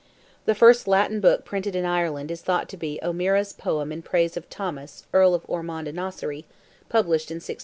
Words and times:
The 0.45 0.55
first 0.55 0.87
Latin 0.87 1.19
book 1.19 1.45
printed 1.45 1.75
in 1.75 1.85
Ireland 1.85 2.31
is 2.31 2.41
thought 2.41 2.67
to 2.69 2.75
be 2.77 2.99
O'Meara's 3.03 3.53
poem 3.53 3.91
in 3.91 4.01
praise 4.01 4.35
of 4.35 4.49
Thomas, 4.49 5.05
Earl 5.13 5.35
of 5.35 5.43
Ormond 5.47 5.87
and 5.87 5.99
Ossory, 5.99 6.45
published 6.89 7.29
in 7.29 7.35
1615. 7.35 7.57